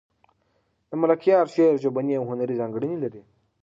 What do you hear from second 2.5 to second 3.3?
ځانګړنې لري.